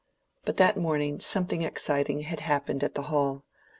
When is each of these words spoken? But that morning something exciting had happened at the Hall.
But 0.45 0.57
that 0.57 0.77
morning 0.77 1.19
something 1.19 1.61
exciting 1.61 2.21
had 2.21 2.39
happened 2.39 2.83
at 2.83 2.95
the 2.95 3.03
Hall. 3.13 3.45